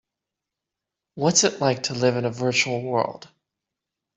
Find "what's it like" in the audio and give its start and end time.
1.13-1.83